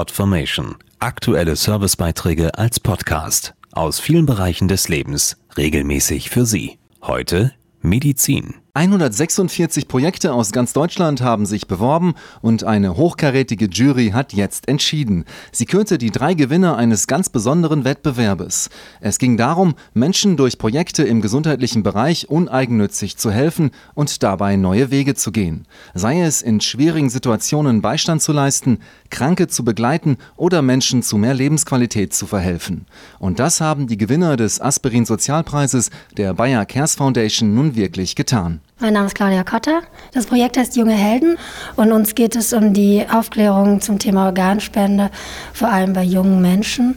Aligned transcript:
Podformation. 0.00 0.76
Aktuelle 0.98 1.56
Servicebeiträge 1.56 2.56
als 2.56 2.80
Podcast 2.80 3.52
aus 3.72 4.00
vielen 4.00 4.24
Bereichen 4.24 4.66
des 4.66 4.88
Lebens 4.88 5.36
regelmäßig 5.58 6.30
für 6.30 6.46
Sie. 6.46 6.78
Heute 7.02 7.52
Medizin. 7.82 8.54
146 8.72 9.88
Projekte 9.88 10.32
aus 10.32 10.52
ganz 10.52 10.72
Deutschland 10.72 11.22
haben 11.22 11.44
sich 11.44 11.66
beworben 11.66 12.14
und 12.40 12.62
eine 12.62 12.96
hochkarätige 12.96 13.64
Jury 13.66 14.10
hat 14.10 14.32
jetzt 14.32 14.68
entschieden. 14.68 15.24
Sie 15.50 15.64
kürte 15.64 15.98
die 15.98 16.12
drei 16.12 16.34
Gewinner 16.34 16.76
eines 16.76 17.08
ganz 17.08 17.30
besonderen 17.30 17.82
Wettbewerbes. 17.84 18.70
Es 19.00 19.18
ging 19.18 19.36
darum, 19.36 19.74
Menschen 19.92 20.36
durch 20.36 20.56
Projekte 20.56 21.02
im 21.02 21.20
gesundheitlichen 21.20 21.82
Bereich 21.82 22.30
uneigennützig 22.30 23.16
zu 23.16 23.32
helfen 23.32 23.72
und 23.94 24.22
dabei 24.22 24.54
neue 24.54 24.92
Wege 24.92 25.16
zu 25.16 25.32
gehen. 25.32 25.66
Sei 25.94 26.22
es 26.22 26.40
in 26.40 26.60
schwierigen 26.60 27.10
Situationen 27.10 27.82
Beistand 27.82 28.22
zu 28.22 28.32
leisten, 28.32 28.78
Kranke 29.10 29.48
zu 29.48 29.64
begleiten 29.64 30.16
oder 30.36 30.62
Menschen 30.62 31.02
zu 31.02 31.18
mehr 31.18 31.34
Lebensqualität 31.34 32.14
zu 32.14 32.28
verhelfen. 32.28 32.86
Und 33.18 33.40
das 33.40 33.60
haben 33.60 33.88
die 33.88 33.96
Gewinner 33.96 34.36
des 34.36 34.60
Aspirin 34.60 35.06
Sozialpreises 35.06 35.90
der 36.16 36.34
Bayer 36.34 36.66
Cares 36.66 36.94
Foundation 36.94 37.52
nun 37.52 37.74
wirklich 37.74 38.14
getan. 38.14 38.59
Mein 38.82 38.94
Name 38.94 39.08
ist 39.08 39.14
Claudia 39.14 39.44
Kotter. 39.44 39.82
Das 40.14 40.24
Projekt 40.24 40.56
heißt 40.56 40.74
Junge 40.74 40.94
Helden 40.94 41.36
und 41.76 41.92
uns 41.92 42.14
geht 42.14 42.34
es 42.34 42.54
um 42.54 42.72
die 42.72 43.04
Aufklärung 43.12 43.82
zum 43.82 43.98
Thema 43.98 44.24
Organspende, 44.24 45.10
vor 45.52 45.68
allem 45.68 45.92
bei 45.92 46.02
jungen 46.02 46.40
Menschen 46.40 46.96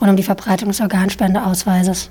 und 0.00 0.08
um 0.08 0.16
die 0.16 0.24
Verbreitung 0.24 0.70
des 0.70 0.80
Organspendeausweises. 0.80 2.10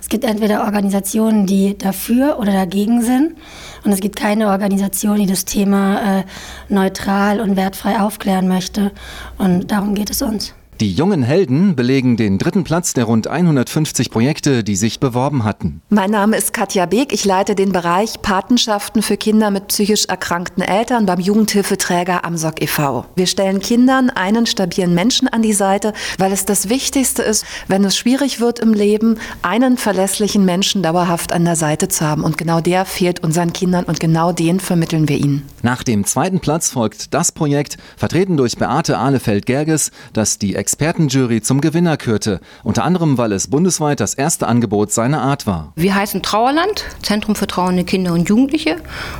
Es 0.00 0.08
gibt 0.08 0.24
entweder 0.24 0.64
Organisationen, 0.64 1.46
die 1.46 1.78
dafür 1.78 2.40
oder 2.40 2.52
dagegen 2.52 3.02
sind 3.02 3.36
und 3.84 3.92
es 3.92 4.00
gibt 4.00 4.16
keine 4.16 4.48
Organisation, 4.48 5.20
die 5.20 5.26
das 5.26 5.44
Thema 5.44 6.18
äh, 6.18 6.24
neutral 6.68 7.40
und 7.40 7.54
wertfrei 7.54 8.00
aufklären 8.00 8.48
möchte 8.48 8.90
und 9.38 9.70
darum 9.70 9.94
geht 9.94 10.10
es 10.10 10.22
uns. 10.22 10.54
Die 10.80 10.92
jungen 10.92 11.22
Helden 11.22 11.74
belegen 11.74 12.18
den 12.18 12.36
dritten 12.36 12.62
Platz 12.62 12.92
der 12.92 13.04
rund 13.04 13.28
150 13.28 14.10
Projekte, 14.10 14.62
die 14.62 14.76
sich 14.76 15.00
beworben 15.00 15.42
hatten. 15.42 15.80
Mein 15.88 16.10
Name 16.10 16.36
ist 16.36 16.52
Katja 16.52 16.84
Beek. 16.84 17.14
Ich 17.14 17.24
leite 17.24 17.54
den 17.54 17.72
Bereich 17.72 18.20
Patenschaften 18.20 19.00
für 19.00 19.16
Kinder 19.16 19.50
mit 19.50 19.68
psychisch 19.68 20.04
erkrankten 20.04 20.62
Eltern 20.62 21.06
beim 21.06 21.18
Jugendhilfeträger 21.18 22.26
Amsok 22.26 22.60
e.V. 22.60 23.06
Wir 23.14 23.26
stellen 23.26 23.60
Kindern 23.60 24.10
einen 24.10 24.44
stabilen 24.44 24.94
Menschen 24.94 25.28
an 25.28 25.40
die 25.40 25.54
Seite, 25.54 25.94
weil 26.18 26.30
es 26.30 26.44
das 26.44 26.68
Wichtigste 26.68 27.22
ist, 27.22 27.46
wenn 27.68 27.82
es 27.82 27.96
schwierig 27.96 28.40
wird 28.40 28.58
im 28.58 28.74
Leben, 28.74 29.18
einen 29.40 29.78
verlässlichen 29.78 30.44
Menschen 30.44 30.82
dauerhaft 30.82 31.32
an 31.32 31.46
der 31.46 31.56
Seite 31.56 31.88
zu 31.88 32.04
haben. 32.04 32.22
Und 32.22 32.36
genau 32.36 32.60
der 32.60 32.84
fehlt 32.84 33.24
unseren 33.24 33.54
Kindern 33.54 33.84
und 33.84 33.98
genau 33.98 34.30
den 34.30 34.60
vermitteln 34.60 35.08
wir 35.08 35.16
ihnen. 35.16 35.48
Nach 35.62 35.82
dem 35.82 36.04
zweiten 36.04 36.40
Platz 36.40 36.70
folgt 36.70 37.14
das 37.14 37.32
Projekt, 37.32 37.78
vertreten 37.96 38.36
durch 38.36 38.58
Beate 38.58 38.98
Ahlefeld-Gerges, 38.98 39.90
das 40.12 40.36
die 40.38 40.65
Expertenjury 40.66 41.42
zum 41.42 41.60
Gewinner 41.60 41.96
kürte, 41.96 42.40
unter 42.64 42.82
anderem, 42.82 43.18
weil 43.18 43.30
es 43.30 43.46
bundesweit 43.46 44.00
das 44.00 44.14
erste 44.14 44.48
Angebot 44.48 44.90
seiner 44.90 45.22
Art 45.22 45.46
war. 45.46 45.72
Wir 45.76 45.94
heißen 45.94 46.24
Trauerland, 46.24 46.84
Zentrum 47.02 47.36
für 47.36 47.46
trauernde 47.46 47.84
Kinder 47.84 48.12
und 48.12 48.28
Jugendliche 48.28 48.78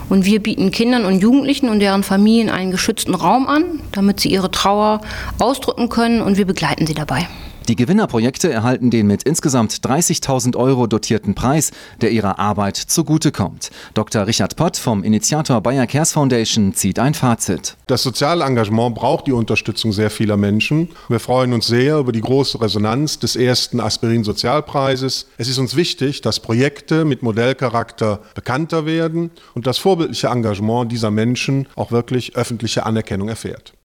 und 0.09 0.25
wir 0.25 0.43
bieten 0.43 0.73
Kindern 0.73 1.05
und 1.05 1.21
Jugendlichen 1.21 1.69
und 1.69 1.79
deren 1.79 2.03
Familien 2.03 2.51
einen 2.51 2.73
geschützten 2.73 3.15
Raum 3.15 3.47
an, 3.47 3.79
damit 3.93 4.19
sie 4.19 4.29
ihre 4.29 4.51
Trauer 4.51 5.03
ausdrücken 5.39 5.89
können 5.89 6.21
und 6.21 6.37
wir 6.37 6.47
begleiten 6.47 6.85
sie 6.85 6.95
dabei. 6.95 7.29
Die 7.69 7.75
Gewinnerprojekte 7.75 8.53
erhalten 8.53 8.91
den 8.91 9.09
mit 9.09 9.25
insgesamt 9.25 9.73
30.000 9.73 10.57
Euro 10.57 10.87
dotierten 10.87 11.35
Preis, 11.35 11.73
der 12.01 12.13
ihrer 12.13 12.39
Arbeit 12.39 12.77
zugutekommt. 12.77 13.71
Dr. 13.95 14.29
Richard 14.29 14.55
Pott 14.55 14.77
vom 14.77 15.03
Initiator 15.03 15.61
Bayer 15.61 15.89
Cares 15.89 16.13
Foundation 16.13 16.75
zieht 16.75 17.01
ein 17.01 17.15
Fazit. 17.15 17.77
Das 17.89 18.05
soziale 18.05 18.45
Engagement 18.45 18.95
braucht 18.95 19.27
die 19.27 19.33
Unterstützung 19.33 19.93
sehr 19.93 20.11
vieler 20.11 20.37
Menschen. 20.37 20.91
Wir 21.09 21.19
freuen 21.19 21.53
uns 21.53 21.67
sehr 21.67 21.99
über 21.99 22.13
die 22.13 22.21
große 22.21 22.61
Resonanz 22.61 23.19
des 23.19 23.35
ersten 23.35 23.81
Aspirin-Sozialpreises. 23.81 25.27
Es 25.37 25.49
ist 25.49 25.59
uns 25.59 25.75
wichtig, 25.75 26.21
dass 26.21 26.39
Projekte 26.39 27.05
mit 27.05 27.25
Modellcharakter 27.25 28.21
bekannter 28.37 28.87
werden 28.87 29.33
und 29.55 29.67
das 29.67 29.79
vorbildliche 29.79 30.29
Engagement 30.29 30.93
dieser 30.93 31.11
Menschen 31.11 31.67
auch 31.75 31.91
wirklich 31.91 32.37
öffentliche 32.37 32.87
Anerkennung 32.87 33.29
erfährt. 33.29 33.73